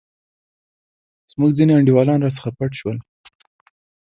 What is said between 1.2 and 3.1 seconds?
زموږ ځیني انډیوالان راڅخه پټ شول.